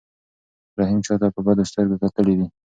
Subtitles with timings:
[0.79, 2.47] رحیم چاته په بدو سترګو کتلي دي؟